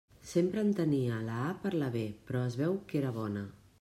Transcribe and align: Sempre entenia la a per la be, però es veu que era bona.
Sempre 0.27 0.61
entenia 0.67 1.19
la 1.27 1.35
a 1.49 1.51
per 1.65 1.73
la 1.83 1.91
be, 1.97 2.03
però 2.31 2.43
es 2.53 2.59
veu 2.63 2.75
que 2.89 2.99
era 3.03 3.13
bona. 3.19 3.45